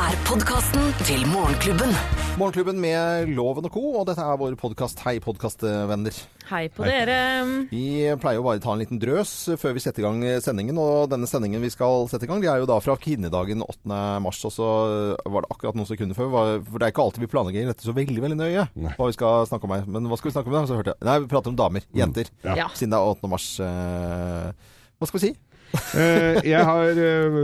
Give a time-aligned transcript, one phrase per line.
[0.00, 1.90] er podkasten til Morgenklubben.
[2.40, 3.82] Morgenklubben med Loven og Co.
[4.00, 5.02] Og dette er vår podkast.
[5.04, 6.16] Hei, podkastvenner.
[6.50, 7.16] Hei på dere.
[7.70, 7.82] Vi
[8.22, 10.78] pleier jo bare å ta en liten drøs før vi setter i gang sendingen.
[10.80, 14.00] Og denne sendingen vi skal sette i gang, det er jo da fra kvinnedagen 8.
[14.24, 14.40] mars.
[14.48, 14.70] Og så
[15.20, 16.32] var det akkurat noen sekunder før.
[16.64, 18.66] For det er ikke alltid vi planlegger dette så veldig veldig nøye.
[18.96, 19.86] Hva vi skal snakke om her.
[19.90, 20.64] Men hva skal vi snakke om da?
[20.70, 21.02] Så hørte jeg.
[21.10, 21.86] Nei, vi prater om damer.
[21.96, 22.32] Jenter.
[22.46, 22.70] Ja.
[22.72, 23.30] Siden det er 8.
[23.36, 23.50] mars.
[23.60, 24.50] eh,
[25.00, 25.36] Hva skal vi si?
[25.94, 27.36] Eh, jeg har eh,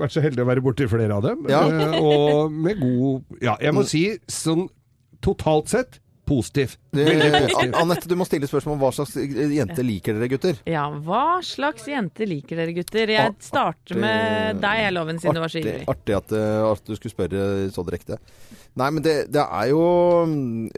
[0.00, 1.62] vært så heldig å være borti flere av dem, Ja.
[1.68, 4.66] eh, og med god Ja, jeg må si sånn
[5.24, 5.98] totalt sett
[6.28, 6.76] positiv.
[7.82, 10.60] Anette, du må stille spørsmål om hva slags jente liker dere, gutter?
[10.68, 13.12] Ja, hva slags jente liker dere, gutter?
[13.12, 15.88] Jeg starter med deg, jeg, Loven, siden du var så Artig, ivrig.
[15.92, 17.42] artig at, eh, at du skulle spørre
[17.74, 18.18] så direkte.
[18.78, 19.80] Nei, men det, det er jo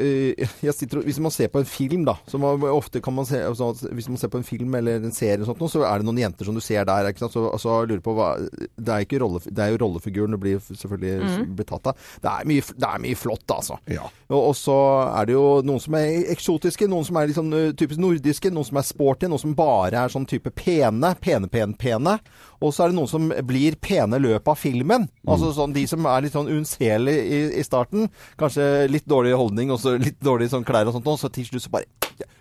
[0.01, 2.39] eh, jeg sitter, Hvis man ser på en film, da så
[2.71, 5.61] Ofte kan man se altså, Hvis man ser på en film eller en serie, sånt,
[5.69, 7.11] så er det noen jenter som du ser der.
[7.11, 7.35] Ikke sant?
[7.37, 10.63] Så, så lurer på hva Det er, ikke rolle, det er jo rollefiguren du blir
[10.65, 11.45] selvfølgelig Mm.
[11.59, 12.01] blir tatt av.
[12.23, 13.77] Det er mye, det er mye flott, altså.
[13.91, 14.07] Ja.
[14.31, 14.77] Og, og så
[15.19, 16.00] er det jo noen som er
[16.33, 20.05] eksotiske, noen som er sånn uh, typisk nordiske, noen som er sporty, noen som bare
[20.05, 22.17] er sånn type pene, pene, pene, pene.
[22.61, 25.09] Og så er det noen som blir pene i løpet av filmen.
[25.27, 28.11] Altså sånn de som er litt sånn unnselige i, i starten.
[28.41, 31.49] Kanskje litt dårlig holdning og så litt dårlig sånn klær og sånt, og så til
[31.49, 31.89] slutt så bare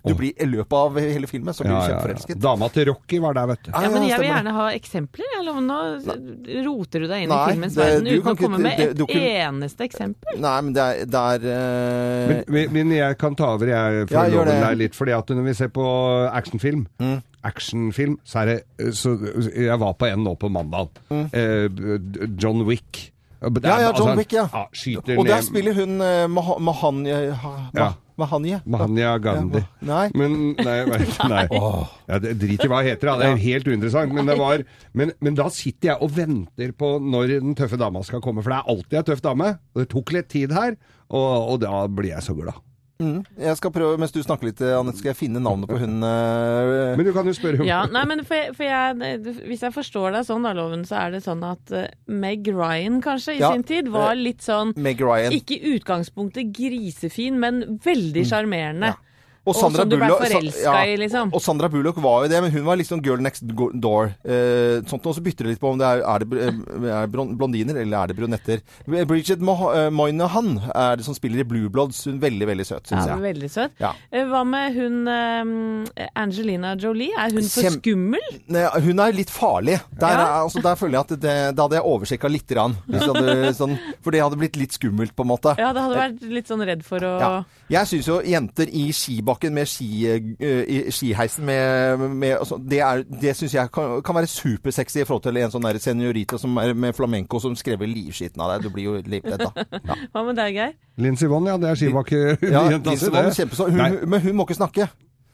[0.05, 1.99] Du blir i løpet av hele filmen så blir Ja, du ja, ja.
[1.99, 2.39] kjempeforelsket.
[2.39, 3.71] Dama til Rocky var der, vet du.
[3.73, 5.25] Ja, men jeg vil gjerne ha eksempler.
[5.39, 5.59] Eller.
[5.59, 5.79] Nå
[6.65, 9.05] roter du deg inn Nei, i filmens verden uten å komme med det- et du
[9.05, 10.39] kan- eneste eksempel.
[10.39, 14.29] Nei, men det er, det er eh, Men, men- jeg kan ta over, jeg, for
[14.29, 14.61] loven det.
[14.63, 14.93] deg litt.
[14.95, 15.85] fordi at når vi ser på
[16.33, 17.21] actionfilm, Mm.
[17.43, 18.63] actionfilm, så er det
[18.95, 19.17] så,
[19.55, 20.89] Jeg var på en nå på mandag.
[21.11, 21.67] Eh,
[22.39, 23.11] John Wick.
[23.41, 23.63] Er- Mm.
[23.63, 24.47] Ja, ja, John altså, Wick, ja.
[24.51, 26.27] ja Og der ned spiller hun uh,
[26.59, 27.93] Mahanje ha, Ja.
[28.19, 28.59] Mahanje?
[28.69, 29.61] Mahanya Gandhi.
[29.63, 30.05] Ja, Nei.
[30.19, 30.77] Men nei,
[31.31, 31.43] nei.
[32.09, 34.13] Ja, drit i hva det heter, det er helt uinteressant.
[34.15, 34.63] Men, det var,
[34.97, 38.53] men, men da sitter jeg og venter på når den tøffe dama skal komme, for
[38.53, 39.51] det er alltid ei tøff dame.
[39.75, 40.75] Og det tok litt tid her,
[41.09, 42.57] og, og da blir jeg så glad.
[42.99, 43.21] Mm.
[43.39, 46.97] Jeg skal prøve, Mens du snakker litt, Anette, skal jeg finne navnet på hun eh,
[46.99, 49.71] Men du kan jo spørre om Ja, nei, men for jeg, for jeg, Hvis jeg
[49.71, 53.39] forstår deg sånn, da, Loven, så er det sånn at eh, Meg Ryan kanskje i
[53.39, 55.31] Ja, sin tid var litt sånn Meg Ryan.
[55.31, 58.91] Ikke i utgangspunktet grisefin, men veldig sjarmerende.
[58.91, 59.08] Ja.
[59.49, 61.33] Og Sandra som du ble Bullock- forelska ja, i, liksom.
[61.33, 63.43] Og Sandra Bullock var jo det, men hun var liksom girl next
[63.81, 64.13] door.
[64.23, 67.07] Eh, sånt, og så bytter det litt på om det er, er, det, eh, er
[67.09, 68.61] blondiner eller er det brunetter.
[69.09, 72.03] Bridget Mo eh, Moynihan er det som spiller i Blue Bloods.
[72.05, 73.23] Hun er veldig, veldig søt, syns Ja, jeg.
[73.33, 73.71] veldig søt.
[73.81, 73.93] Ja.
[74.11, 77.11] Eh, Hva med hun eh, Angelina Jolie?
[77.17, 78.29] Er hun for Kjem- skummel?
[78.47, 79.79] Ne, hun er litt farlig.
[79.99, 80.43] Der, Ja.
[80.43, 82.45] altså, der føler jeg at det, det hadde jeg oversjekka litt.
[82.49, 85.53] Grann, hadde, sånn, for det hadde blitt litt skummelt, på en måte.
[85.59, 87.31] Ja, det hadde vært litt sånn redd for å Ja.
[87.69, 88.87] Jeg syns jo jenter i
[89.39, 90.07] skibakken med ski,
[90.39, 94.99] eh, i skiheisen med, med altså, Det, er- det syns jeg kan, kan være supersexy
[95.01, 98.53] i forhold til en sånn der seniorita som er med flamenco som skrever livskiten av
[98.59, 98.63] deg.
[98.63, 99.51] Du blir jo livredd, da.
[99.71, 99.95] Ja.
[100.13, 100.73] Hva med deg, Geir?
[100.97, 101.57] Lincy Vonn, ja.
[101.57, 104.89] Det er skibakke Ja, si, Lise Vonn, hun, men hun må ikke snakke.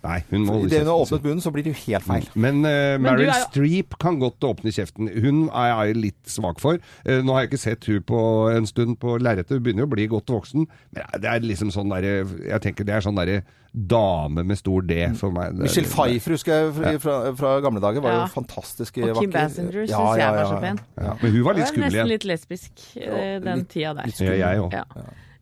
[0.05, 2.27] Nei, hun må holde Idet hun har åpnet munnen, så blir det jo helt feil.
[2.37, 5.09] Men, uh, Meryl er jo- Streep kan godt åpne kjeften.
[5.23, 6.77] Hun er jeg litt svak for.
[7.07, 8.21] Uh, nå har jeg ikke sett hun på
[8.53, 9.57] en stund på lerretet.
[9.57, 10.67] Hun begynner jo å bli godt voksen.
[10.93, 12.13] Men det er liksom sånn derre
[12.45, 13.41] Jeg tenker det er sånn derre
[13.75, 15.57] dame med stor D for meg.
[15.59, 17.99] Michelle Pfeiffer husker jeg fra, fra, fra gamle dager.
[18.05, 18.21] Var Ja.
[18.27, 20.59] jo fantastisk Og Kim Bassinger Basinger syns Ja, ja, jeg var så ja.
[20.61, 20.79] pen.
[21.01, 21.91] Ja, men hun var litt Hun igjen.
[21.91, 24.05] Nesten litt lesbisk eh, den litt- tida der.
[24.05, 24.71] litt Ja, jeg òg.
[24.71, 24.85] Ja.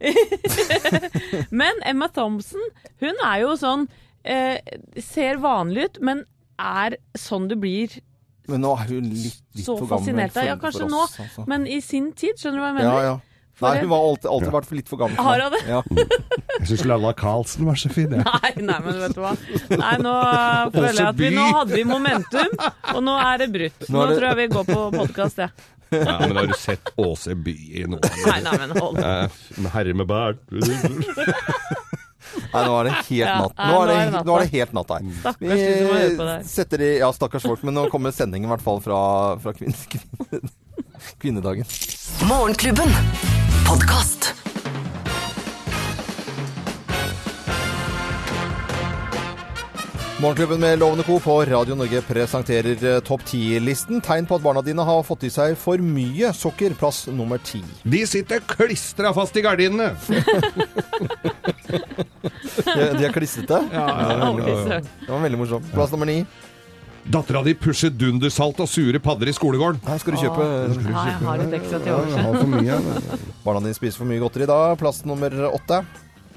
[1.52, 2.60] men Emma Thompson,
[3.00, 3.86] hun er jo sånn
[4.24, 4.58] eh,
[5.04, 6.24] Ser vanlig ut, men
[6.60, 8.00] er sånn du blir
[8.48, 10.40] Men nå er hun litt, litt for gammel av.
[10.44, 11.46] Ja, for- kanskje for nå, oss, altså.
[11.48, 12.90] men i sin tid, skjønner du hva jeg mener?
[12.92, 13.22] Ja, ja.
[13.62, 15.20] Nei, hun har alltid, alltid vært litt for gammel.
[15.22, 15.60] Har hun det?
[15.70, 15.82] Ja.
[16.58, 18.24] Jeg syns Lalla Carlsen var så fin, jeg.
[18.26, 19.36] Nei, nei, men vet du hva.
[19.70, 22.56] Nei, nå uh, føler jeg at vi nå hadde vi momentum,
[22.96, 23.86] og nå er det brutt.
[23.88, 25.70] Nå Nå det- tror jeg vi går på podkast, jeg.
[25.94, 28.02] Ja, men har du sett Åse By i noe?
[28.26, 28.98] Nei, nei, men hold.
[28.98, 29.42] Eh,
[29.76, 30.42] Herre med bært
[32.54, 33.56] Nei, nå er det helt natt.
[33.58, 35.08] Nå er det, nå er det er helt natt her.
[35.22, 38.50] Stakkars de som må på det setter i Ja, stakkars folk, men nå kommer sendingen
[38.50, 39.00] i hvert fall fra,
[39.44, 40.54] fra kvinne, kvinne,
[41.22, 41.70] kvinnedagen.
[42.30, 42.96] Morgenklubben.
[43.68, 44.34] Podcast.
[50.24, 51.20] Morgenklubben med Lovende Co.
[51.20, 54.00] på Radio Norge presenterer eh, Topp 10-listen.
[54.02, 56.78] Tegn på at barna dine har fått i seg for mye sukker.
[56.80, 57.60] Plass nummer ti.
[57.84, 59.92] De sitter klistra fast i gardinene!
[62.62, 63.60] De, de er klissete.
[63.74, 64.82] Ja, ja, ja.
[64.82, 65.70] Det var veldig morsomt.
[65.74, 66.24] Plass nummer ni.
[67.04, 69.82] Dattera di pusher dundersalt og sure padder i skolegården.
[69.84, 72.16] Her skal du kjøpe Ja, jeg har litt ekstra til overs.
[72.16, 72.78] Har for mye.
[73.46, 74.60] Barna dine spiser for mye godteri da.
[74.80, 75.82] Plass nummer åtte.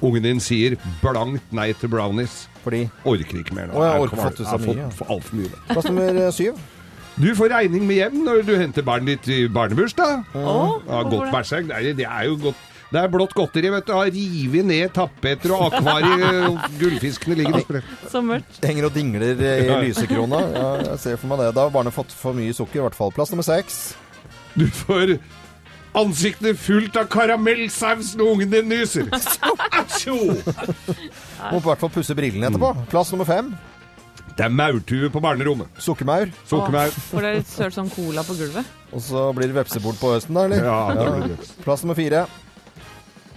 [0.05, 2.45] Ungen din sier blankt nei til brownies.
[2.65, 3.79] Fordi Orker ikke mer nå.
[3.79, 5.61] Å, jeg orker fått så har mye, altfor mye.
[5.71, 6.59] Plass nummer eh, syv.
[7.17, 10.27] Du får regning med hjem når du henter barnet ditt i barnebursdag.
[10.35, 11.31] Ja, godt
[11.71, 11.95] det?
[12.03, 12.67] det er jo godt.
[12.87, 13.93] Det er blått godteri, vet du.
[13.97, 16.53] Har revet ned tapeter og akvarier.
[16.81, 17.95] Gullfiskene ligger og spredt.
[18.13, 18.61] Så mørkt.
[18.63, 20.43] Henger og dingler i lysekrona.
[20.55, 21.51] Ja, jeg ser for meg det.
[21.57, 23.11] Da har barnet fått for mye sukker, i hvert fall.
[23.17, 23.81] Plass nummer seks.
[24.57, 25.17] Du får
[25.97, 29.11] ansiktet fullt av karamellsaus når ungen din nyser.
[29.81, 30.17] Atsjo!
[30.17, 32.71] Må i hvert fall pusse brillene etterpå.
[32.93, 33.51] Plass nummer fem.
[34.37, 35.69] Det er maurtue på barnerommet.
[35.81, 36.31] Sukkermaur.
[36.47, 36.93] Sukkermaur.
[36.93, 38.69] det er litt sølt som cola på gulvet?
[38.93, 40.67] Og så blir det vepsebol på høsten, da, eller?
[40.67, 41.55] Ja, da blir det.
[41.65, 42.27] Plass nummer fire.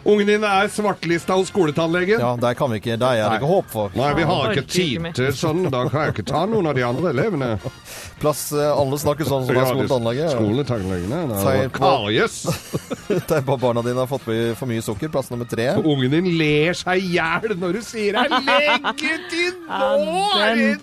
[0.06, 2.20] Ungen din er svartlista hos skoletannlegen.
[2.22, 3.92] Ja, der kan vi ikke Der er det ikke håp for.
[4.00, 5.66] Nei, vi har ikke tid til sånn.
[5.72, 7.50] Da kan jeg ikke ta noen av de andre elevene.
[8.22, 10.32] Plass eh, Alle snakker sånn som det er anlegget.
[10.36, 11.20] Skoletannlegene.
[11.44, 15.12] Sier Og på- at barna dine har fått for for mye sukker.
[15.12, 15.68] Plass nummer tre.
[15.84, 18.30] Ungen din ler seg i hjel når du sier 'jeg
[18.86, 20.30] legger til nå'!
[20.40, 20.80] Ja, den-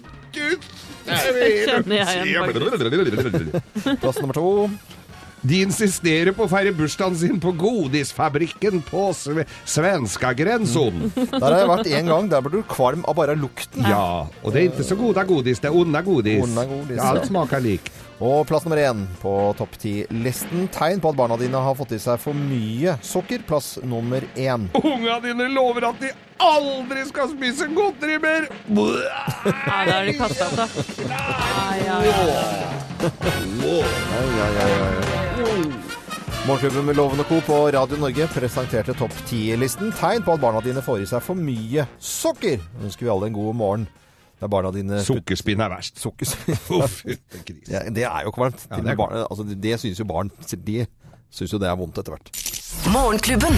[1.07, 4.47] er det kjenner jeg igjen, Plass nummer to.
[5.47, 11.13] De insisterer på å feire bursdagen sin på Godisfabrikken på sve svenskagrensen.
[11.15, 12.25] Der har jeg vært én gang.
[12.33, 13.85] Der blir du kvalm av bare lukten.
[13.87, 16.43] Ja, og det er ikke så gode godis, det er onde godis.
[16.43, 17.03] Onde godis, Ja.
[17.13, 17.85] Alt smaker lik.
[18.17, 20.69] Og plass nummer én på topp ti-listen.
[20.73, 23.43] Tegn på at barna dine har fått i seg for mye sukker.
[23.47, 24.69] Plass nummer én.
[24.81, 26.11] Unga dine lover at de
[26.41, 28.49] aldri skal spise godteri mer.
[28.73, 30.67] Ja, da er de kasta opp, da.
[31.07, 31.21] Ja,
[31.85, 32.27] ja, ja.
[36.47, 37.41] Morgenklubben med Loven og Co.
[37.43, 39.89] på Radio Norge presenterte topp 10-listen.
[39.99, 42.61] Tegn på at barna dine får i seg for mye sukker.
[42.77, 43.87] Nå ønsker vi alle en god morgen.
[44.39, 45.99] Der barna dine Sukkerspinn er verst.
[45.99, 46.29] Sukker
[46.77, 48.63] Uff, Det er jo kvalmt.
[48.71, 50.31] Ja, det er altså, det syns jo barn
[50.69, 50.85] De
[51.31, 52.33] syns jo det er vondt etter hvert.
[52.93, 53.57] Morgenklubben.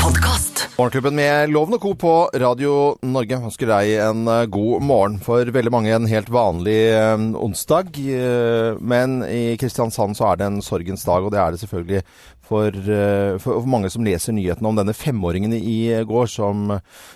[0.00, 0.66] Podkast.
[0.76, 1.90] Morgenklubben med Loven og Co.
[1.98, 2.72] på Radio
[3.02, 5.16] Norge ønsker deg en eh, god morgen.
[5.24, 7.96] For veldig mange en helt vanlig eh, onsdag.
[7.96, 12.02] eh, men i Kristiansand så er det en sorgens dag, og det er det selvfølgelig
[12.46, 16.68] for, eh, for for mange som leser nyhetene om denne femåringen i går som,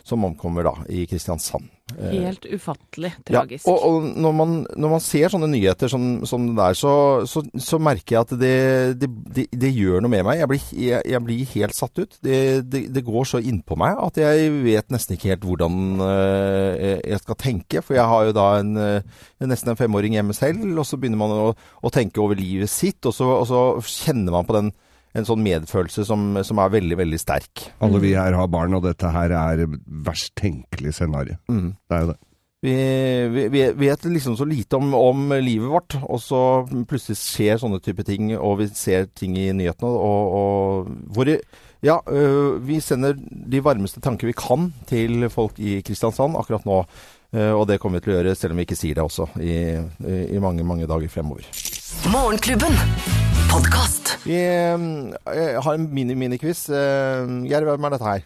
[0.07, 1.69] som omkommer da i Kristiansand.
[1.99, 3.67] Helt ufattelig Ja, tragisk.
[3.67, 6.93] og, og når, man, når man ser sånne nyheter som, som det der, så,
[7.27, 10.39] så, så merker jeg at det, det, det, det gjør noe med meg.
[10.39, 12.15] Jeg blir, jeg, jeg blir helt satt ut.
[12.23, 17.41] Det, går så innpå meg at jeg vet nesten ikke helt hvordan eh, jeg skal
[17.43, 17.83] tenke.
[17.83, 21.19] For jeg har jo da en, eh, nesten en femåring hjemme selv, og så begynner
[21.25, 24.71] man å, å tenke over livet sitt, og så, og så kjenner man på den
[25.13, 27.69] en sånn medfølelse som, som er veldig, veldig sterk.
[27.83, 29.65] Alle vi her har barn, og dette her er
[30.07, 31.39] verst tenkelig scenario.
[31.51, 31.73] Mm.
[31.89, 32.21] Det er jo det.
[32.61, 32.73] Vi,
[33.33, 37.81] vi, vi vet liksom så lite om, om livet vårt, og så plutselig skjer sånne
[37.81, 41.31] type ting, og vi ser ting i nyhetene, og, og hvor
[41.81, 46.83] ja, øh, vi sender de varmeste tanker vi kan til folk i Kristiansand akkurat nå.
[47.33, 49.31] øh, Og det kommer vi til å gjøre, selv om vi ikke sier det også,
[49.41, 49.57] i,
[50.37, 51.49] i mange, mange dager fremover.
[52.13, 52.77] Morgenklubben.
[53.51, 54.27] Podkast.
[54.27, 54.79] Vi øh,
[55.63, 56.69] har en mini-mini-quiz.
[56.69, 56.77] Uh,
[57.51, 58.21] Geir, hvem er dette her?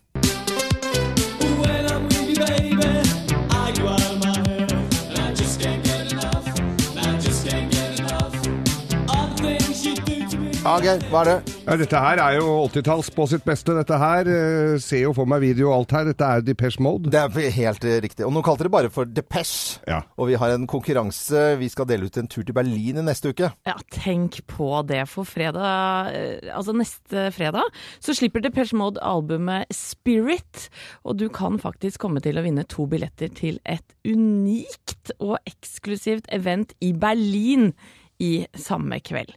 [10.64, 11.54] Ja, Geir, hva er det?
[11.66, 13.74] Ja, dette her er jo 80-talls på sitt beste.
[13.76, 16.06] Dette her eh, ser jo for meg video og alt her.
[16.08, 17.10] Dette er Depeche Mode.
[17.12, 18.24] Det er helt eh, riktig.
[18.24, 19.82] Og nå kalte dere bare for Depeche.
[19.84, 19.98] Ja.
[20.16, 21.42] Og vi har en konkurranse.
[21.60, 23.50] Vi skal dele ut en tur til Berlin i neste uke.
[23.68, 25.02] Ja, tenk på det.
[25.12, 27.68] For fredag, eh, altså neste fredag,
[28.00, 30.70] så slipper Depeche Mode albumet Spirit.
[31.04, 36.32] Og du kan faktisk komme til å vinne to billetter til et unikt og eksklusivt
[36.32, 37.74] event i Berlin
[38.16, 39.36] i samme kveld.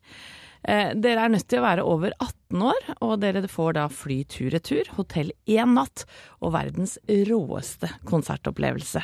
[0.68, 4.22] Eh, dere er nødt til å være over 18 år, og dere får da fly
[4.30, 6.06] tur-retur, hotell én natt
[6.40, 9.02] og verdens råeste konsertopplevelse.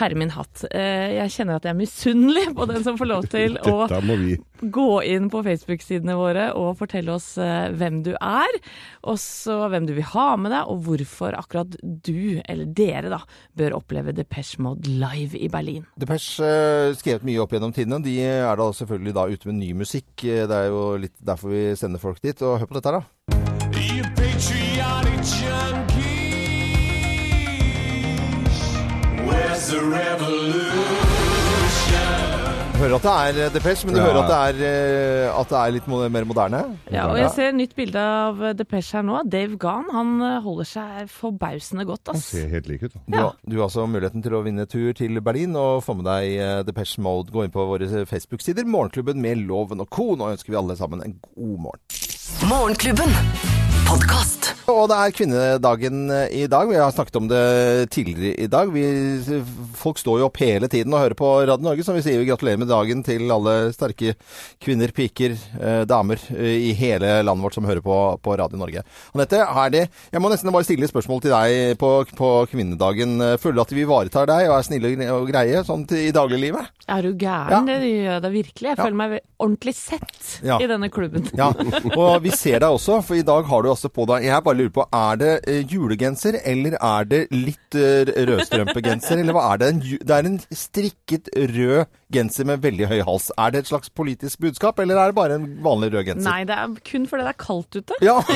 [0.00, 0.64] Herre min hatt.
[0.70, 3.88] Eh, jeg kjenner at jeg er misunnelig på den som får lov til å
[4.58, 8.58] gå inn på Facebook-sidene våre og fortelle oss eh, hvem du er,
[9.04, 13.20] og så hvem du vil ha med deg, og hvorfor akkurat du, eller dere da,
[13.58, 15.84] bør oppleve Depeche Mode live i Berlin.
[15.98, 18.00] Depeche uh, skrevet mye opp gjennom tidene.
[18.04, 20.10] De er da selvfølgelig da ute med ny musikk.
[20.24, 22.38] Eh, Det er jo litt derfor vi sender folk dit.
[22.42, 23.02] Og hør på dette da.
[23.78, 25.22] You patriotic
[27.68, 28.58] junkies.
[29.28, 30.96] Where's the revolution?
[32.78, 34.04] Hører at det er eh, Depeche, men du Ja.
[34.06, 34.58] hører at det er,
[35.26, 36.60] eh, at det er litt mer moderne.
[36.94, 39.16] Ja, og jeg ser nytt bilde av Depeche her nå.
[39.28, 42.92] Dave Gahn, han eh, holder seg forbausende godt, Han ser helt lik ut.
[42.94, 43.00] da.
[43.08, 46.04] Du, har- du har altså muligheten til å vinne tur til Berlin og få med
[46.06, 47.32] deg eh, Depeche Mode.
[47.34, 48.62] Gå inn på våre Facebook-sider.
[48.64, 50.14] Morgenklubben med Loven og co.
[50.14, 51.82] Nå ønsker vi alle sammen en god morgen.
[52.46, 53.14] Morgenklubben.
[53.88, 54.50] Podkast.
[54.68, 56.68] Og det er kvinnedagen eh, i dag.
[56.68, 58.68] Vi har snakket om det tidligere i dag.
[58.74, 58.82] Vi,
[59.80, 62.20] folk står jo opp hele tiden og hører på Radio Norge, som vi sier.
[62.20, 64.12] Vi gratulerer med dagen til alle sterke
[64.60, 68.84] kvinner, piker, eh, damer eh, i hele landet vårt som hører på, på Radio Norge.
[69.16, 73.16] Anette, er det, jeg må nesten bare stille et spørsmål til deg på, på kvinnedagen.
[73.40, 76.68] Føler du at vi ivaretar deg og er snille og greie sånn til, i dagliglivet?
[76.92, 77.72] Er du gæren?
[77.72, 77.80] Ja.
[77.80, 78.68] Det gjør det virkelig.
[78.68, 78.84] Jeg Ja.
[78.84, 80.60] føler meg ordentlig sett Ja.
[80.60, 81.24] i denne klubben.
[81.38, 81.48] Ja,
[81.96, 84.58] og vi ser deg også, for i dag har du altså på deg Jeg bare
[84.58, 89.62] lurer på, er det eh, julegenser, eller er det litt eh, rødstrømpegenser, eller hva er
[89.62, 89.70] det?
[90.02, 93.28] Det er en strikket rød genser med veldig høy hals.
[93.38, 96.26] Er det et slags politisk budskap, eller er det bare en vanlig rød genser?
[96.26, 97.98] Nei, det er kun fordi det er kaldt ute.
[98.04, 98.18] Ja.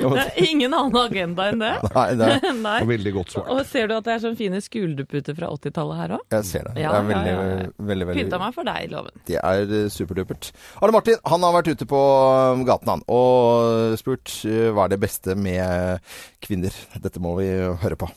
[0.00, 1.70] Det er ingen annen agenda enn det.
[1.94, 2.78] Nei, det er, Nei.
[2.88, 3.48] Veldig godt svar.
[3.52, 6.24] Og ser du at det er sånne fine skulderputer fra 80-tallet her òg?
[6.34, 6.74] jeg ser det.
[6.82, 7.68] Ja, det er veldig, ja, ja, ja.
[7.90, 9.22] veldig, veldig, Pynta meg for deg, Loven.
[9.28, 10.50] Det er eh, superdupert.
[10.80, 14.94] Arne Martin han har vært ute på um, gaten han, og spurt eh, hva er
[14.94, 15.98] det beste med
[16.44, 16.74] kvinner.
[17.02, 17.48] Dette må vi
[17.82, 18.10] høre på.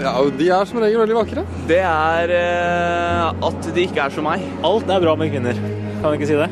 [0.00, 1.42] Ja, de er som regel veldig vakre.
[1.68, 4.44] Det er uh, at de ikke er som meg.
[4.64, 5.58] Alt er bra med kvinner.
[6.00, 6.48] Kan du ikke si det?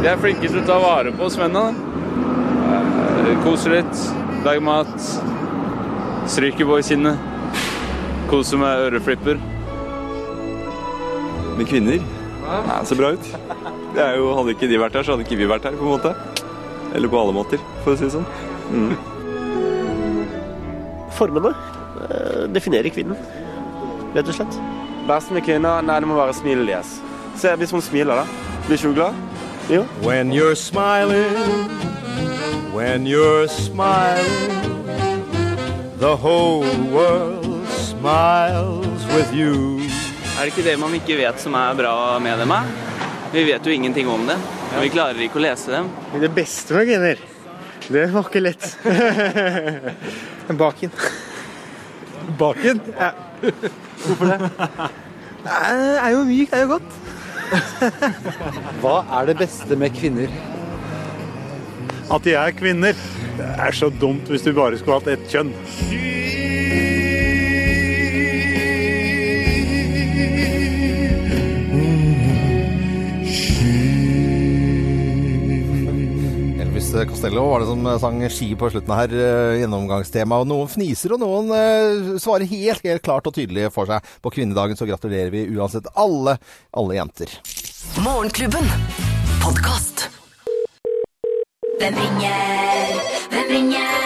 [0.00, 1.70] De er flinke til å ta vare på oss mennene.
[3.20, 4.06] Uh, Koser litt,
[4.46, 4.96] lager mat,
[6.30, 7.28] stryker sinnet.
[8.30, 9.36] koser med øreflipper.
[11.58, 12.19] Med kvinner
[12.50, 13.26] ja, ser bra ut.
[13.94, 15.86] Det er jo, hadde ikke de vært her, så hadde ikke vi vært her, på
[15.86, 16.14] en måte.
[16.94, 18.26] Eller på alle måter, for å si det sånn.
[21.18, 21.52] Formene
[22.06, 23.18] eh, definerer kvinnen,
[24.14, 24.60] rett og slett.
[25.08, 25.82] Best med kvinner?
[25.82, 26.94] Nei, det må være smilet deres.
[27.40, 28.24] Se, hvis hun smiler, da.
[28.66, 29.12] Blir ikke hun glad?
[29.70, 29.84] Jo.
[30.02, 31.70] When you're smiling,
[32.74, 34.50] when you're smiling,
[35.98, 39.89] the whole world smiles with you.
[40.40, 41.94] Er det ikke det man ikke vet som er bra
[42.24, 42.52] med dem?
[42.54, 42.68] Er?
[43.28, 44.38] Vi vet jo ingenting om det.
[44.70, 45.90] Og vi klarer ikke å lese dem.
[46.16, 47.20] Det beste med kvinner,
[47.92, 48.64] det var ikke lett.
[50.62, 50.94] Baken.
[52.40, 52.80] Baken?
[52.96, 53.10] Ja.
[54.06, 54.50] Hvorfor det?
[55.44, 55.58] Det
[56.06, 56.90] er jo mykt, det er jo godt.
[58.80, 60.32] Hva er det beste med kvinner?
[62.08, 62.96] At de er kvinner.
[63.36, 65.52] Det er så dumt hvis du bare skulle hatt ett kjønn.
[77.08, 80.40] Costello var det som sang ski på slutten her, eh, gjennomgangstema.
[80.42, 84.04] Og noen fniser, og noen uh, svarer helt, helt klart og tydelig for seg.
[84.20, 86.36] På kvinnedagen så gratulerer vi uansett alle,
[86.76, 87.32] alle jenter.
[88.04, 88.68] Morgenklubben.
[89.40, 90.08] Podcast.
[91.80, 93.00] Hvem ringer?
[93.32, 93.96] Hvem ringer?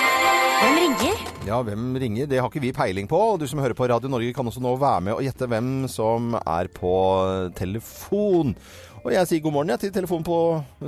[0.60, 1.26] Hvem ringer?
[1.48, 2.30] Ja, hvem ringer?
[2.30, 3.18] Det har ikke vi peiling på.
[3.34, 5.76] Og du som hører på Radio Norge kan også nå være med og gjette hvem
[5.90, 6.96] som er på
[7.58, 8.54] telefon.
[9.02, 10.42] Og jeg sier god morgen jeg, til, telefon på,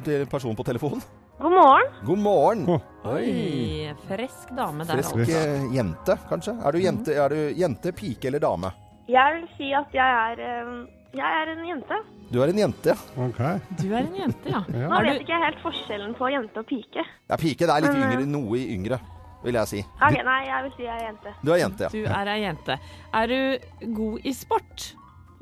[0.07, 1.03] til personen på telefonen.
[1.39, 1.87] God morgen.
[2.07, 2.81] God morgen.
[3.05, 5.39] Oi, frisk dame der, Frisk altså.
[5.39, 6.55] eh, jente, kanskje?
[6.65, 8.71] Er du jente, er du jente, pike eller dame?
[9.09, 10.71] Jeg vil si at jeg er, eh,
[11.15, 11.99] jeg er en jente.
[12.33, 12.97] Du er en jente, ja.
[13.27, 13.43] Ok.
[13.83, 14.63] Du er en jente, ja.
[14.73, 17.05] Nå Er vet ikke jeg helt forskjellen på jente og pike.
[17.29, 19.01] Ja, pike det er litt eh, yngre, noe yngre,
[19.45, 19.85] vil jeg si.
[20.01, 21.37] Okay, Nei, jeg vil si jeg er jente.
[21.45, 21.93] Du er jente, ja.
[21.93, 22.79] du er ei jente.
[23.21, 24.89] Er du god i sport?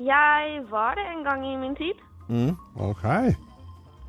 [0.03, 2.03] Jeg var det en gang i min tid.
[2.27, 2.51] Mm.
[2.83, 3.05] Ok.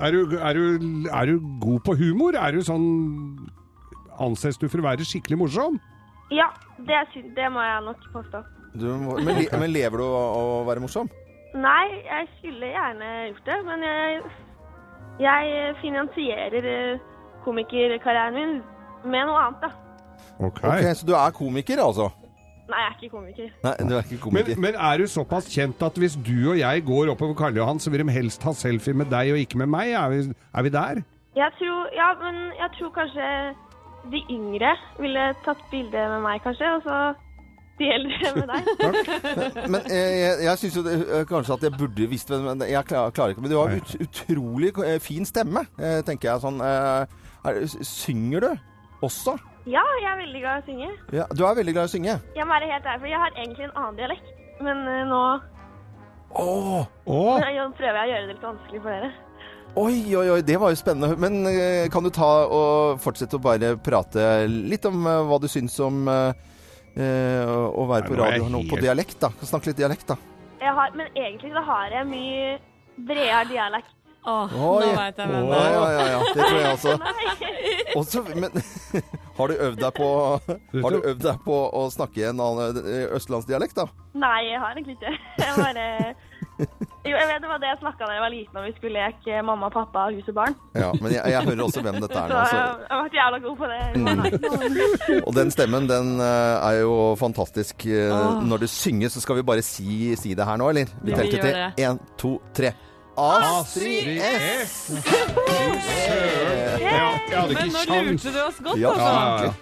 [0.00, 2.36] Er du, er, du, er du god på humor?
[2.36, 2.84] Er du sånn
[4.20, 5.78] Anses du for å være skikkelig morsom?
[6.32, 6.48] Ja,
[6.88, 6.98] det,
[7.36, 8.40] det må jeg nok påstå.
[8.76, 11.08] Du, må- men, men lever du av å være morsom?
[11.56, 14.22] Nei, jeg skulle gjerne gjort det, men jeg,
[15.24, 17.04] jeg finansierer eh,
[17.46, 18.56] komikerkarrieren min
[19.08, 19.70] med noe annet, da.
[20.42, 20.60] Ok.
[20.66, 22.10] Ok, Så du er komiker, altså?
[22.66, 23.50] Nei, jeg er ikke komiker.
[23.62, 24.58] Nei, du er ikke komiker.
[24.64, 27.92] men er du såpass kjent at hvis du og jeg går oppover Karl Johan, så
[27.94, 29.92] vil de helst ha selfie med deg og ikke med meg?
[29.94, 31.04] Er vi, er vi der?
[31.36, 33.28] Jeg tror, ja, men jeg tror kanskje
[34.10, 36.98] de yngre ville tatt bilde med meg, kanskje, og så
[37.78, 38.68] de eldre med deg.
[39.72, 42.62] Men jeg, jeg, jeg syns jo det, eh, kanskje at jeg burde visst det, men
[42.64, 43.42] jeg klar, klarer ikke.
[43.44, 46.40] Men du har ut, utrolig eh, fin stemme, eh, tenker jeg.
[46.40, 48.48] Sånn, eh, er, synger du
[49.04, 49.36] også?
[49.66, 50.88] Ja, jeg er veldig glad i å synge.
[51.10, 52.12] Ja, du er veldig glad i å synge?
[52.36, 54.28] Jeg må være helt ærlig, for jeg har egentlig en annen dialekt.
[54.62, 55.22] Men uh, nå
[56.38, 57.40] oh, oh.
[57.58, 59.10] nå prøver jeg å gjøre det litt vanskelig for dere.
[59.82, 61.18] oi, oi, oi, det var jo spennende.
[61.18, 65.50] Men uh, kan du ta og fortsette å bare prate litt om uh, hva du
[65.50, 69.28] syns om å være Nei, på radio nå, på dialekt, da?
[69.44, 70.16] Snakke litt dialekt, da.
[70.62, 72.54] Jeg har, men egentlig så har jeg mye
[73.04, 73.92] bredere dialekt.
[74.26, 74.86] Åh, Oi.
[74.86, 75.72] nå veit jeg hvem det er.
[75.76, 76.98] ja, ja, ja, det tror jeg også.
[78.00, 78.50] Også, men
[79.38, 80.06] har du øvd deg på
[80.82, 83.86] Har du øvd deg på å snakke en annen eh, østlandsdialekt, da?
[84.16, 85.12] Nei, jeg har egentlig ikke.
[85.40, 85.86] Jeg bare
[87.06, 88.96] Jo, jeg vet det var det jeg snakka da jeg var liten og vi skulle
[89.06, 90.54] leke mamma, pappa, hus og barn.
[90.74, 92.40] Ja, men jeg, jeg hører også hvem dette er nå.
[92.50, 92.56] Så.
[92.56, 93.82] jeg har vært jævla god på det.
[94.00, 95.20] Mm.
[95.20, 97.86] Og den stemmen, den eh, er jo fantastisk.
[97.86, 98.40] Eh, Åh.
[98.48, 100.90] Når du synger, så skal vi bare si, si det her nå, eller?
[101.04, 102.72] Vi Ja, telte til én, to, tre.
[103.16, 104.74] Astrid S!
[106.76, 106.90] Jeg
[107.32, 108.10] hadde Men ikke nå sjans.
[108.10, 109.54] lurte du oss godt, Ja, altså.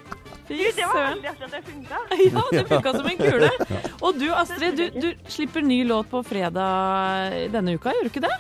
[0.45, 1.15] Fy Du, det var søren.
[1.15, 1.97] veldig artig at det funka.
[2.35, 3.51] Ja, det funka som en kule.
[4.05, 8.25] Og du Astrid, du, du slipper ny låt på fredag denne uka, gjør du ikke
[8.27, 8.35] det?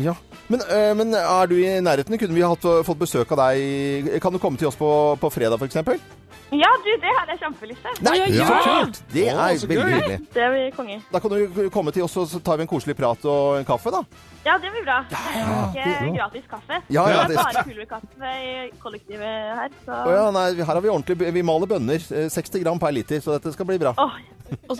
[0.00, 0.14] Ja.
[0.50, 2.18] Men, eh, men er du i nærheten?
[2.18, 4.16] Kunne vi hatt, fått besøk av deg?
[4.22, 4.90] Kan du komme til oss på,
[5.20, 6.18] på fredag, f.eks.?
[6.50, 7.98] Ja, du, det hadde jeg kjempelyst til.
[8.02, 8.62] Nei, ja, så ja.
[8.66, 8.96] kult!
[9.12, 10.16] Det er så veldig hyggelig.
[10.34, 10.96] Det blir konge.
[11.12, 13.68] Da kan du komme til oss, og så tar vi en koselig prat og en
[13.68, 14.00] kaffe, da.
[14.42, 14.96] Ja, det blir bra.
[15.10, 16.80] Det er Ikke gratis kaffe.
[16.90, 18.52] Ja, ja, det er bare pulverkaffe i
[18.82, 22.02] kollektivet her, så Å ja, nei, her har vi ordentlig Vi maler bønner.
[22.10, 23.94] eh, 60 gram per liter, så dette skal bli bra.
[23.94, 24.18] Åh,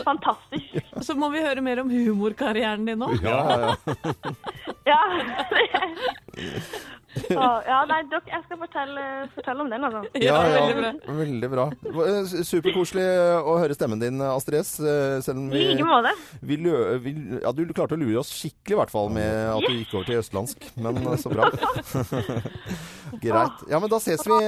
[0.02, 0.80] fantastisk.
[1.06, 3.12] Så må vi høre mer om humorkarrieren din nå.
[3.22, 3.74] Ja, ja,
[4.90, 4.98] ja.
[7.26, 7.80] Ja.
[7.90, 10.00] Nei, dere, jeg skal fortelle, fortelle om den, altså.
[10.22, 10.60] Ja, ja,
[11.10, 11.64] veldig bra.
[11.82, 12.04] bra.
[12.46, 13.06] Superkoselig
[13.50, 14.76] å høre stemmen din, Astrid S.
[14.78, 16.12] eh, Selv om I like måte.
[16.46, 19.26] vi, lø, vi Ja, du klarte å lure oss skikkelig, i hvert fall, med
[19.56, 20.70] at du gikk over til østlandsk.
[20.78, 21.50] Men eh, så bra.
[23.26, 23.66] Greit.
[23.68, 24.38] Ja, men da ses vi,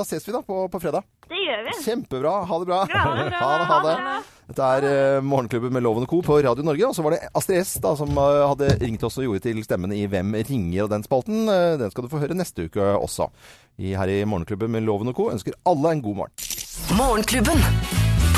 [0.00, 1.04] da, ses vi da på, på fredag.
[1.28, 1.76] Det gjør vi.
[1.84, 2.38] Kjempebra.
[2.48, 2.80] Ha det bra.
[2.88, 3.44] Ja, ha det bra.
[3.44, 3.68] Ha det.
[3.74, 4.18] Ha det.
[4.46, 6.20] Dette er eh, Morgenklubben med Loven og Co.
[6.22, 6.86] på Radio Norge.
[6.86, 9.58] Og så var det Astrid S da, som eh, hadde ringt oss og gjorde til
[9.66, 10.84] stemmen i Hvem ringer?
[10.84, 13.26] Og den spalten eh, den skal du få høre neste uke også.
[13.82, 15.28] I, her i Morgenklubben med Loven og Co.
[15.34, 16.48] ønsker alle en god morgen.
[16.94, 17.66] Morgenklubben.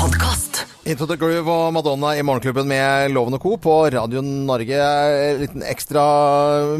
[0.01, 0.65] Podkast.
[0.89, 3.51] Into the Groove og Madonna i Morgenklubben med Loven og Co.
[3.61, 4.77] på Radio Norge.
[4.79, 6.01] En liten ekstra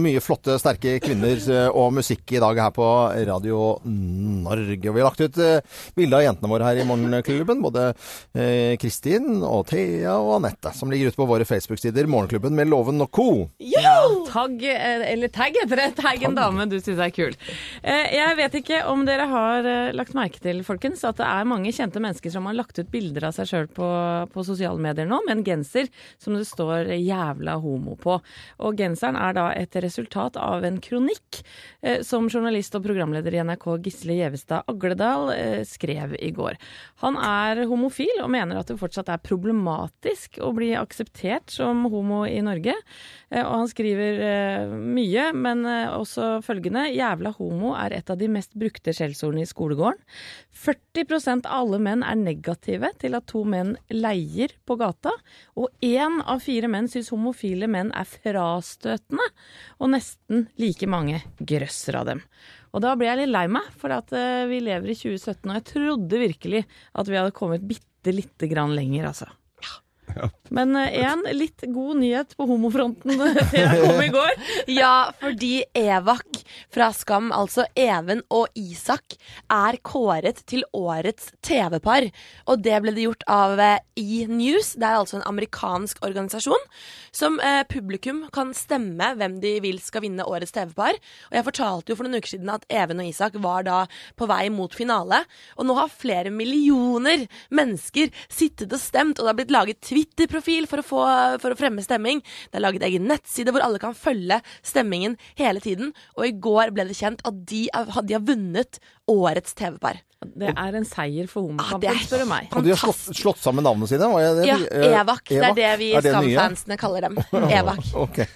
[0.02, 2.88] mye flotte, sterke kvinner eh, og musikk i dag her på
[3.28, 4.80] Radio Norge.
[4.90, 5.60] Og vi har lagt ut eh,
[6.00, 7.62] bilde av jentene våre her i Morgenklubben.
[7.62, 7.84] Både
[8.34, 12.10] eh, Kristin og Thea og Anette, som ligger ute på våre Facebook-sider.
[12.10, 13.28] Morgenklubben med Loven og Co.
[13.62, 13.94] Ja!
[14.32, 15.88] Tagg, eh, eller tagg heter det.
[16.02, 17.38] Tagg en dame du syns er kul.
[17.84, 21.46] Eh, Jeg vet ikke om dere har eh, lagt merke til, folkens, at det er
[21.54, 23.94] mange kjente mennesker som har lagt ut bilder av seg sjøl på,
[24.34, 28.20] på sosiale medier nå, med en genser som det står 'jævla homo' på.
[28.60, 31.42] Og genseren er da et resultat av en kronikk
[31.82, 36.58] eh, som journalist og programleder i NRK Gisle Gjevestad Agledal eh, skrev i går.
[37.04, 42.26] Han er homofil og mener at det fortsatt er problematisk å bli akseptert som homo
[42.28, 42.76] i Norge.
[43.30, 46.88] Eh, Og han skriver eh, mye, men eh, også følgende.
[46.94, 50.02] Jævla homo er et av de mest brukte skjellsordene i skolegården.
[50.66, 55.14] 40 av alle menn er negative til at to menn leier på gata.
[55.60, 59.30] Og én av fire menn syns homofile menn er frastøtende.
[59.80, 62.24] Og nesten like mange grøsser av dem.
[62.74, 64.12] Og da ble jeg litt lei meg, for at
[64.46, 66.62] vi lever i 2017, og jeg trodde virkelig
[67.02, 69.26] at vi hadde kommet bitte lite grann lenger, altså.
[70.50, 73.20] Men én litt god nyhet på homofronten
[73.86, 74.32] kom i går.
[74.72, 76.42] Ja, fordi Evak
[76.74, 79.16] fra Skam, altså Even og Isak,
[79.54, 82.10] er kåret til årets TV-par.
[82.50, 84.74] Og det ble det gjort av uh, E-News.
[84.80, 86.66] Det er altså en amerikansk organisasjon
[87.16, 90.98] som uh, publikum kan stemme hvem de vil skal vinne årets TV-par.
[91.30, 93.84] Og jeg fortalte jo for noen uker siden at Even og Isak var da
[94.20, 95.24] på vei mot finale.
[95.58, 100.68] Og nå har flere millioner mennesker sittet og stemt, og det har blitt laget Twitter-profil
[100.70, 102.22] for, for å fremme stemming.
[102.50, 105.92] Det er laget egen nettside hvor alle kan følge stemmingen hele tiden.
[106.18, 110.00] Og i går ble det kjent at de, er, de har vunnet årets TV-par.
[110.20, 112.50] Det er en seier for Ah, homokampen, det er spør du meg.
[112.52, 114.10] Og de har slått, slått sammen navnene sine?
[114.42, 114.48] Det?
[114.50, 115.24] Ja, Eh, Evak.
[115.32, 115.94] Det er det vi?
[115.96, 117.20] Skam-fansene kaller dem.
[117.60, 117.84] Evak.
[117.96, 118.28] okay.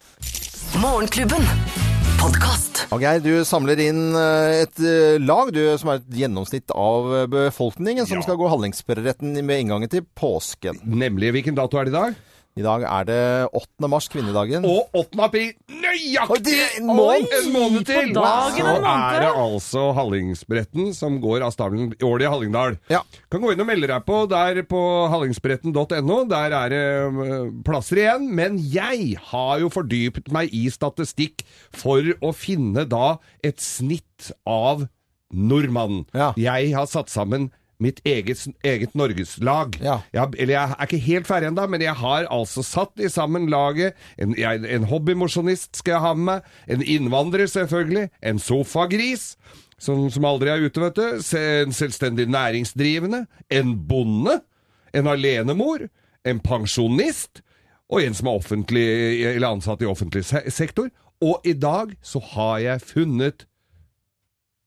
[0.84, 1.99] Morgenklubben.
[2.20, 2.82] Podkast.
[3.00, 7.28] Geir, du samler inn eh, et eh, lag du, som er et gjennomsnitt av eh,
[7.32, 10.82] befolkningen, som skal gå handlingsretten med inngangen til påsken.
[10.84, 11.30] Nemlig.
[11.32, 12.18] Hvilken dato er det i dag?
[12.58, 13.20] I dag er det
[13.54, 13.88] 8.
[13.88, 14.64] mars, kvinnedagen.
[14.66, 15.20] Og 8.
[15.22, 17.28] april, nøyaktig en måned!
[17.38, 18.10] en måned til!
[18.16, 22.74] dagen Så er det altså Hallingsbretten som går av stabelen i året i Hallingdal.
[22.90, 23.04] Ja.
[23.30, 24.82] Kan gå inn og melde deg på der på
[25.14, 26.18] hallingsbretten.no.
[26.32, 28.26] Der er det øh, plasser igjen.
[28.34, 33.14] Men jeg har jo fordypet meg i statistikk for å finne da
[33.46, 34.88] et snitt av
[35.30, 36.02] nordmannen.
[36.10, 36.32] Ja.
[36.34, 39.78] Jeg har satt sammen mitt eget, eget norgeslag.
[39.80, 39.98] Ja.
[40.12, 43.96] Eller jeg er ikke helt ferdig ennå, men jeg har altså satt i sammen laget.
[44.20, 46.54] En, jeg, en hobbymosjonist skal jeg ha med meg.
[46.68, 48.08] En innvandrer, selvfølgelig.
[48.22, 49.34] En sofagris.
[49.80, 51.36] Som, som aldri er ute, vet du.
[51.40, 53.24] En selvstendig næringsdrivende.
[53.50, 54.40] En bonde.
[54.94, 55.88] En alenemor.
[56.24, 57.40] En pensjonist.
[57.90, 58.88] Og en som er offentlig,
[59.34, 60.92] eller ansatt i offentlig se sektor.
[61.20, 63.46] Og i dag så har jeg funnet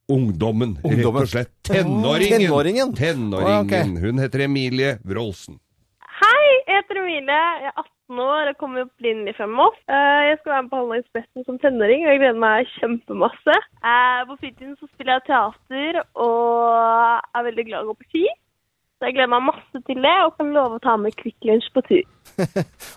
[0.08, 1.22] ungdommen, Ungdommen.
[1.22, 1.52] rett og slett.
[1.64, 2.40] Tenåringen.
[2.44, 2.94] Tenåringen.
[2.94, 3.64] Tenåringen.
[3.64, 4.00] Å, ok.
[4.04, 5.58] Hun heter Emilie Wroldsen.
[6.20, 6.46] Hei!
[6.68, 7.40] jeg heter Emilie.
[7.64, 9.76] Jeg er 18 år og kommer opprinnelig fra Moss.
[9.88, 13.56] Eh, Jeg skal være med på Halvdagspressen som tenåring, og jeg gleder meg kjempemasse.
[13.80, 18.08] Eh, På fritiden så spiller jeg teater og er veldig glad i å gå på
[18.12, 18.24] ski.
[19.04, 21.66] Så jeg gleder meg masse til det, og kan love å ta med Kvikk Lunsj
[21.76, 22.04] på tur.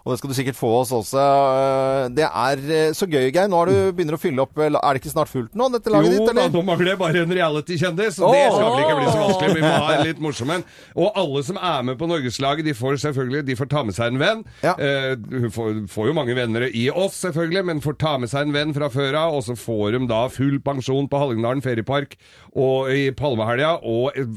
[0.07, 1.19] Og det skal du sikkert få oss også.
[1.19, 3.49] Eh, Det er eh, så gøy, Geir.
[3.51, 6.13] Nå har du begynner å fylle opp Er det ikke snart fullt nå, dette laget
[6.15, 6.31] Jo ditt?
[6.31, 6.47] eller?
[6.53, 8.21] nå mangler det bare en reality-kjendis.
[8.23, 8.31] Oh!
[8.31, 9.57] Det skal vel ikke bli så vanskelig.
[9.59, 10.63] Vi må ha en litt morsom en.
[10.95, 14.13] Og alle som er med på Norgeslaget, de får selvfølgelig de får ta med seg
[14.15, 14.45] en venn.
[14.63, 15.11] Eh,
[15.43, 18.55] hun får, får jo mange venner i oss, selvfølgelig, men får ta med seg en
[18.55, 19.35] venn fra før av.
[19.41, 22.15] Og så får de da full pensjon på Hallingdalen feriepark
[22.57, 24.31] og i Palmehelga, og eh,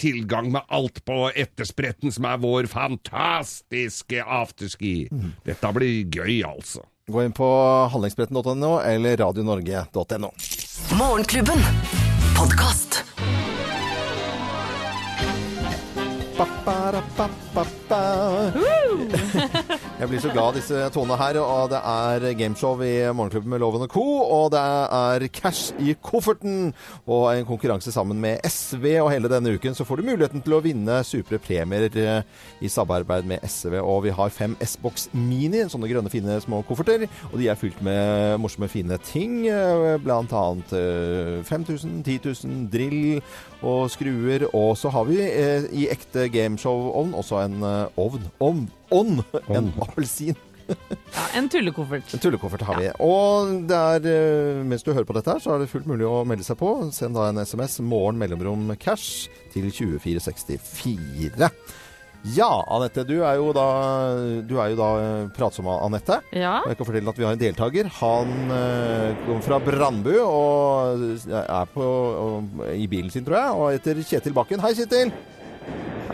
[0.00, 4.94] tilgang med alt på etterspretten, som er vår fantastiske afterski.
[5.46, 6.86] Dette blir gøy, altså.
[7.10, 7.48] Gå inn på
[7.92, 10.32] handlingsbretten.no eller radionorge.no.
[10.98, 11.66] Morgenklubben.
[12.38, 13.02] Podcast Podkast.
[20.02, 21.36] Jeg blir så glad disse tonene her.
[21.38, 24.02] Og det er gameshow i Morgenklubben med Loven og Co.
[24.34, 26.72] Og det er cash i kofferten.
[27.06, 28.82] Og en konkurranse sammen med SV.
[29.04, 32.26] Og hele denne uken så får du muligheten til å vinne supre premier eh,
[32.58, 33.78] i samarbeid med SV.
[33.78, 37.06] Og vi har fem S-Box Mini, sånne grønne, fine små kofferter.
[37.30, 39.44] Og de er fylt med morsomme, fine ting.
[39.46, 43.22] eh, Blant annet eh, 5000, 10 000 drill
[43.62, 44.50] og skruer.
[44.50, 47.60] Og så har vi eh, i ekte gameshow-ovn også en
[47.94, 48.32] ovn.
[48.42, 48.66] Ovn!
[48.92, 49.22] Ovn!
[49.48, 50.38] En appelsin.
[51.12, 52.14] Ja, en tullekoffert.
[52.14, 52.86] En tullekoffert har vi.
[53.04, 56.06] Og det er, eh, mens du hører på dette her, så er det fullt mulig
[56.08, 56.70] å melde seg på.
[56.94, 61.50] Send da en SMS 'morgen mellomrom cash' til 2464.
[62.36, 63.66] Ja, Anette, du er jo da,
[64.46, 64.90] du er jo da
[65.34, 66.20] pratsom, Anette.
[66.30, 66.60] Ja.
[66.62, 67.90] Og jeg kan fortelle at vi har en deltaker.
[67.98, 73.72] Han eh, kommer fra Brandbu og er på, og, i bilen sin, tror jeg, og
[73.74, 74.62] heter Kjetil Bakken.
[74.62, 75.12] Hei, Kjetil!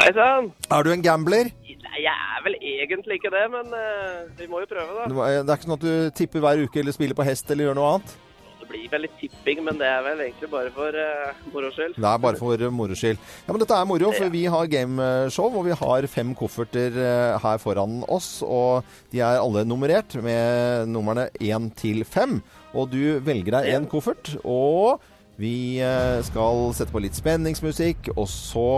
[0.00, 0.52] Hei sann!
[0.72, 1.52] Er du en gambler?
[1.98, 5.10] Jeg er vel egentlig ikke det, men eh, vi må jo prøve, da.
[5.10, 7.78] Det er ikke sånn at du tipper hver uke eller spiller på hest eller gjør
[7.78, 8.12] noe annet?
[8.58, 11.96] Det blir vel litt tipping, men det er vel egentlig bare for uh, moro skyld.
[11.96, 13.18] Det er bare for moro skyld.
[13.46, 17.38] Ja, men dette er moro, for vi har gameshow, og vi har fem kofferter uh,
[17.42, 18.28] her foran oss.
[18.44, 18.84] Og
[19.14, 22.38] de er alle nummerert med numrene én til fem.
[22.76, 25.00] Og du velger deg en koffert, og
[25.40, 28.68] vi uh, skal sette på litt spenningsmusikk, og så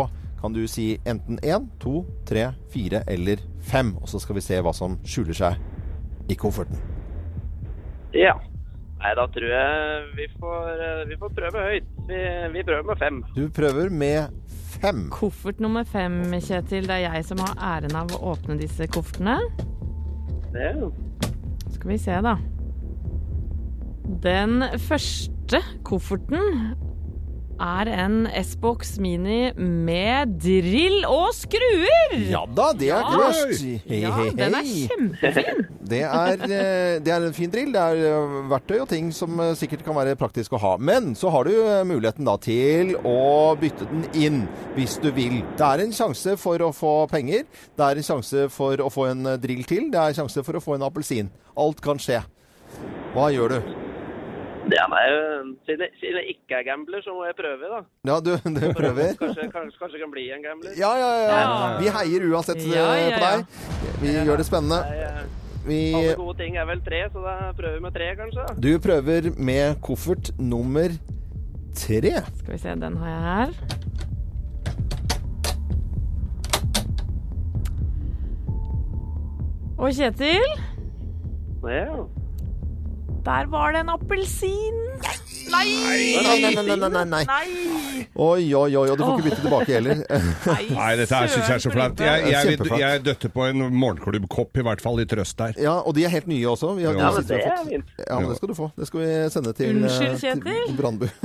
[0.41, 3.95] kan du si enten én, to, tre, fire eller fem.
[4.01, 6.81] Og så skal vi se hva som skjuler seg i kofferten.
[8.17, 8.37] Ja.
[9.01, 11.93] Nei, da tror jeg vi får, eh, vi får prøve høyt.
[12.09, 12.21] Vi,
[12.53, 13.23] vi prøver med fem.
[13.37, 14.51] Du prøver med
[14.81, 15.07] fem.
[15.13, 16.89] Koffert nummer fem, Kjetil.
[16.89, 19.39] Det er jeg som har æren av å åpne disse koffertene.
[20.53, 20.91] Ja.
[21.71, 22.37] Skal vi se, da.
[24.21, 26.75] Den første kofferten
[27.61, 32.15] er en S-Box Mini med drill og skruer!
[32.31, 33.61] Ja da, det er kult.
[33.85, 35.67] Hei, Ja, hei, den er kjempefin.
[35.91, 37.73] Det er, eh, det er en fin drill.
[37.75, 40.77] Det er eh, verktøy og ting som eh, sikkert kan være praktisk å ha.
[40.79, 41.57] Men så har du
[41.89, 44.39] muligheten da til å bytte den inn
[44.77, 45.41] hvis du vil.
[45.59, 47.43] Det er en sjanse for å få penger.
[47.75, 49.91] Det er en sjanse for å få en drill til.
[49.91, 51.35] Det er en sjanse for å få en appelsin.
[51.59, 52.23] Alt kan skje.
[53.17, 53.80] Hva gjør du?
[54.69, 55.05] Det nei,
[55.67, 57.81] siden jeg, siden jeg ikke er gambler, så må jeg prøve, da.
[58.11, 59.15] Ja, du, du prøver?
[59.19, 60.75] Kanskje, kanskje, kan bli en gambler.
[60.79, 61.45] Ja, ja, ja.
[61.81, 63.99] Vi heier uansett eh, Ja, ja, på deg.
[64.03, 64.81] Vi gjør det spennende.
[65.67, 68.47] Vi, Alle gode ting er vel tre, så da prøver vi med tre, kanskje.
[68.65, 70.95] du prøver med koffert nummer
[71.77, 72.15] tre.
[72.41, 74.61] Skal vi se, den har jeg her.
[79.81, 80.45] Og Kjetil,
[81.65, 82.05] Ja.
[83.25, 84.79] Der var det en appelsin!
[85.51, 85.69] Nei!
[86.23, 87.25] Nei, nei, nei, nei, nei, nei.
[87.27, 88.07] Nei!
[88.21, 90.01] Oi, oi, oi, og du får ikke bytte tilbake heller.
[90.81, 92.01] Nei, dette her syns jeg er så flaut.
[92.03, 95.55] Jeg, jeg, jeg, jeg døtter på en morgenklubbkopp, i hvert fall i trøst der.
[95.63, 96.73] Ja, og de er helt nye også.
[96.79, 97.93] Vi har, Ja, men det er fint.
[98.03, 98.69] Ja, men det skal du få.
[98.77, 100.77] Det skal vi sende til, Unnskyld, eh, til Kjetil.
[100.81, 101.07] Brandbu.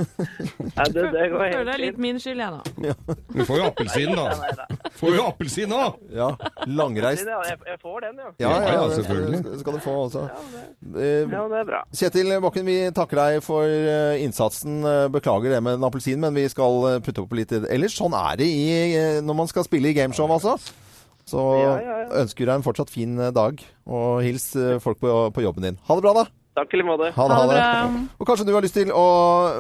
[0.75, 3.15] Ja, det, det går det er litt min skyld, jeg, da.
[3.31, 4.65] Du får jo appelsin, da.
[4.99, 5.81] Får jo appelsin nå!
[6.15, 6.29] Ja.
[6.67, 7.23] Langreist.
[7.29, 8.31] Ja, jeg, får den, ja.
[8.43, 9.39] Ja, ja, Ja, det selvfølgelig.
[9.45, 10.25] skal- skal du få også.
[10.95, 11.81] Eh, Ja, det er bra.
[11.95, 14.80] Kjetil Bakken, vi takker deg for eh, innsatsen.
[14.86, 18.15] Eh, Beklager det med en appelsin, men vi skal eh, putte opp litt Ellers sånn
[18.17, 20.58] er det i, eh, når man skal spille i gameshow, altså.
[21.25, 22.10] Så Ja, ja, ja.
[22.21, 24.51] ønsker deg en fortsatt fin dag, og hils
[24.84, 25.80] folk på, på jobben din.
[25.89, 26.25] Ha det bra, da.
[26.56, 27.10] Takk i like måte.
[27.17, 28.04] Ha det, ha det.
[28.21, 29.06] Og kanskje du har lyst til å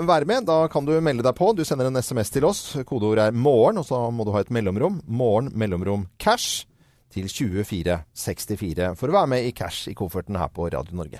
[0.07, 0.45] være med.
[0.47, 1.49] Da kan du melde deg på.
[1.57, 2.61] Du sender en SMS til oss.
[2.87, 5.01] Kodeord er 'morgen', og så må du ha et mellomrom.
[5.07, 6.63] Morgen, mellomrom, cash
[7.11, 11.19] til 2464 for å være med i cash i kofferten her på Radio Norge.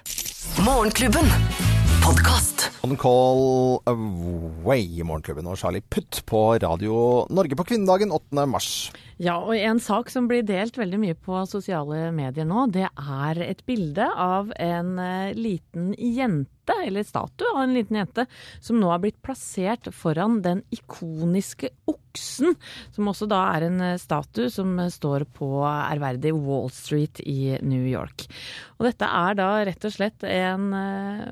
[0.63, 1.84] Morgenklubben.
[2.03, 2.71] Podkast.
[2.81, 8.45] On Call Away i Morgenklubben og Charlie Putt på Radio Norge på kvinnedagen 8.
[8.49, 8.69] mars.
[9.15, 13.39] Ja, og en sak som blir delt veldig mye på sosiale medier nå, det er
[13.45, 18.25] et bilde av en eh, liten jente, eller statue av en liten jente,
[18.59, 22.57] som nå har blitt plassert foran den ikoniske oksen,
[22.91, 27.87] som også da er en eh, statue som står på ærverdig Wall Street i New
[27.87, 28.27] York.
[28.75, 31.31] Og dette er da rett og slett en eh,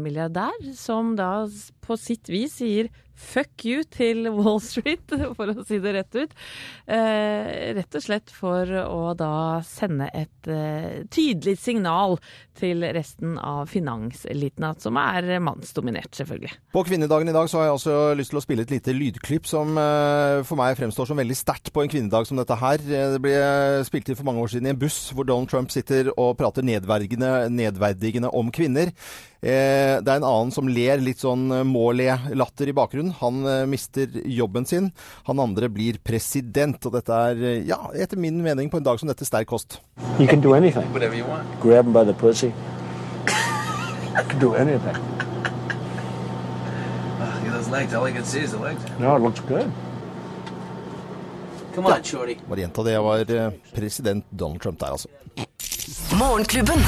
[0.00, 1.46] mangemilliardær som da
[1.84, 6.30] på sitt vis sier fuck you til Wall Street, for å si det rett ut.
[6.88, 12.16] Eh, rett og slett for å da sende et eh, tydelig signal
[12.56, 16.54] til resten av finanseliten, som er mannsdominert, selvfølgelig.
[16.72, 19.48] På kvinnedagen i dag så har jeg også lyst til å spille et lite lydklipp
[19.48, 22.80] som eh, for meg fremstår som veldig sterkt på en kvinnedag som dette her.
[22.88, 23.36] Eh, Det ble
[23.88, 26.64] spilt inn for mange år siden i en buss hvor Donald Trump sitter og prater
[26.64, 28.96] nedverdigende om kvinner.
[29.42, 33.14] Eh, Det er en annen som ler litt sånn eh, må-le-latter i bakgrunnen.
[33.22, 34.90] Han eh, mister jobben sin.
[35.28, 36.76] Han andre blir president.
[36.86, 39.78] Og dette er, eh, ja, etter min mening på en dag som dette, sterk kost.
[40.18, 40.84] You can do anything.
[40.92, 41.48] Whatever you want.
[41.62, 42.52] Grab him by the pussy.
[44.12, 44.96] You can do anything.
[47.20, 47.94] Look at those legs.
[47.94, 48.82] All I can see is the legs.
[48.98, 49.70] No, it looks good.
[51.74, 52.36] Come on, shorty.
[52.48, 52.98] Bare gjenta det.
[52.98, 55.08] var eh, president Donald Trump der, altså.
[56.18, 56.82] Morgenklubben.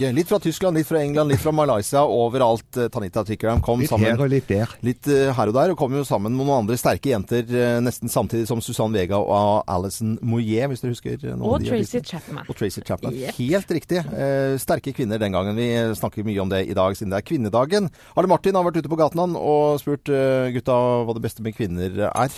[0.00, 0.16] Podkast.
[0.16, 2.02] Litt fra Tyskland, litt fra England, litt fra Malaysia.
[2.08, 2.76] Overalt.
[2.76, 4.06] eh, Tanita Tikram kom Litt sammen.
[4.10, 4.68] her og litt der.
[4.82, 7.80] Litt eh, her og der, og kom jo sammen med noen andre sterke jenter eh,
[7.84, 12.00] nesten samtidig som Susanne Vega og Alison Moyet, hvis dere husker noen Og de Tracy.
[12.00, 12.44] Chapman.
[12.48, 13.12] Og Tracy Chapman.
[13.14, 13.34] Yep.
[13.38, 13.98] Helt riktig.
[14.12, 15.56] Eh, sterke kvinner den gangen.
[15.56, 17.90] Vi snakker mye om det i dag, siden det er kvinnedagen.
[18.16, 21.54] Arne Martin har vært ute på gaten han, og spurt gutta hva det beste med
[21.58, 22.30] kvinner er.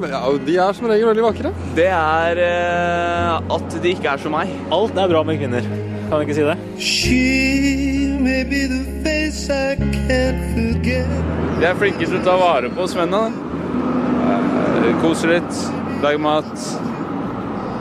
[0.00, 1.52] Ja, de er som regel veldig vakre.
[1.76, 4.50] Det er eh, at de ikke er som meg.
[4.72, 5.89] Alt er bra med kvinner.
[6.10, 6.56] Kan du ikke si det?
[11.60, 13.30] De er flinke til å ta vare på oss mennene.
[14.80, 15.60] Koser Kose litt,
[16.02, 16.64] lager mat,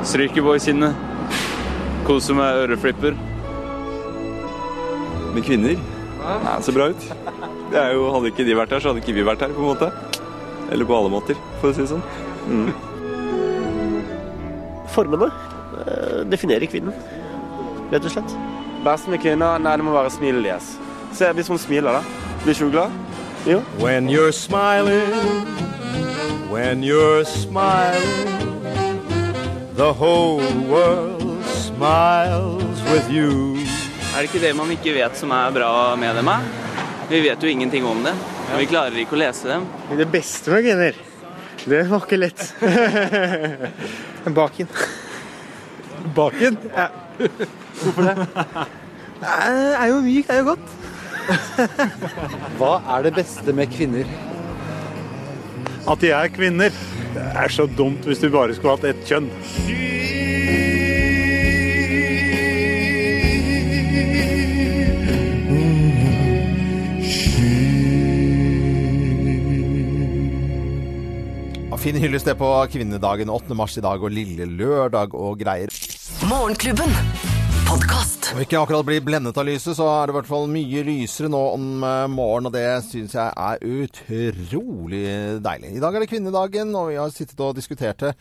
[0.05, 0.93] stryker boysinnet,
[2.05, 3.17] kose med øreflipper.
[5.33, 5.81] Med kvinner?
[6.21, 7.07] Nei, ser bra ut.
[7.73, 9.63] Det er jo, hadde ikke de vært her, så hadde ikke vi vært her, på
[9.63, 9.89] en måte.
[10.69, 12.05] Eller på alle måter, for å si det sånn.
[12.45, 12.69] Mm.
[14.93, 15.31] Formene
[15.81, 16.93] eh, definerer kvinnen,
[17.91, 18.35] rett og slett.
[18.85, 19.59] Beste med kvinner?
[19.59, 20.67] Nei, det må være smilet deres.
[21.17, 22.01] Se, hvis hun smiler, da.
[22.43, 22.97] Blir ikke hun glad?
[23.47, 23.61] Jo.
[23.79, 25.13] When you're smiling,
[26.51, 28.61] when you're smiling,
[29.75, 33.57] the whole world smiles with you.
[34.15, 36.27] Er det ikke det man ikke vet som er bra med dem?
[36.27, 36.47] Er?
[37.09, 38.13] Vi vet jo ingenting om det.
[38.53, 39.67] og Vi klarer ikke å lese dem.
[39.97, 40.97] Det beste med kvinner,
[41.65, 42.43] det var ikke lett.
[44.39, 44.67] Baken.
[46.15, 46.57] Baken?
[46.75, 46.89] Ja.
[47.19, 48.15] Hvorfor det?
[49.19, 50.67] Det er jo mykt, det er jo godt.
[52.59, 54.07] Hva er det beste med kvinner?
[55.89, 56.71] At de er kvinner.
[57.13, 59.29] Det er så dumt hvis du bare skulle hatt ett kjønn.
[71.79, 73.55] Finn fin hyllest det på kvinnedagen 8.
[73.55, 75.71] mars i dag, og lille lørdag og greier.
[76.29, 76.91] Morgenklubben.
[77.69, 78.27] Podcast.
[78.33, 81.29] Om ikke akkurat blir blendet av lyset, så er det i hvert fall mye lysere
[81.33, 85.01] nå om eh, morgenen, og det syns jeg er utrolig
[85.41, 85.71] deilig.
[85.73, 88.13] I dag er det kvinnedagen, og vi har sittet og diskutert det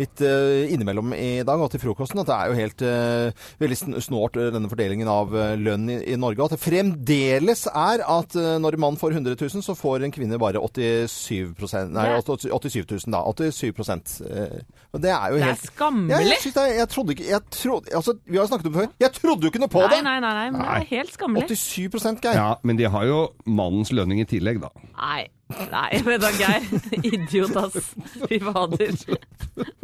[0.00, 3.80] litt eh, innimellom i dag og til frokosten, at det er jo helt eh, veldig
[4.02, 6.48] snålt eh, denne fordelingen av lønn i, i Norge.
[6.48, 10.40] At det fremdeles er at når en mann får 100 000, så får en kvinne
[10.40, 13.22] bare 87 Nei, Det 87 000, da.
[13.50, 14.60] 87 eh,
[14.92, 16.12] og Det er jo Det er skammelig.
[16.12, 18.94] Ja, jeg, er, jeg trodde ikke jeg trodde, altså, Vi har snakket om det før.
[19.00, 20.04] Jeg trodde jo ikke noe på Nei, det!
[20.06, 21.50] nei, nei, nei, men det er helt skammelig.
[21.50, 22.38] 87% Geir.
[22.38, 24.72] Ja, men de har jo mannens lønning i tillegg, da.
[24.96, 25.28] Nei,
[25.70, 26.66] nei, vet da, Geir.
[27.10, 27.92] Idiot, ass.
[28.26, 28.94] Fy fader.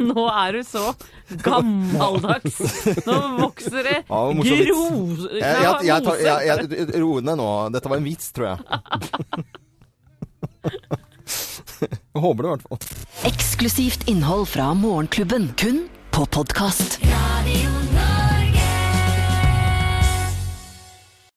[0.01, 0.93] Nå er du så
[1.43, 2.59] gammeldags.
[3.07, 4.23] Nå vokser det gro...
[4.43, 7.49] Jeg, jeg, jeg, jeg, jeg, Ro ned nå.
[7.75, 8.57] Dette var en vits, tror jeg.
[11.83, 12.79] jeg håper det, i hvert fall.
[13.31, 15.51] Eksklusivt innhold fra Morgenklubben.
[15.59, 16.99] Kun på podkast.